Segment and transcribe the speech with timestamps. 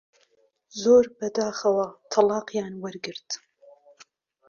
[0.81, 3.29] زۆر بەداخەوە تەڵاقیان وەرگرت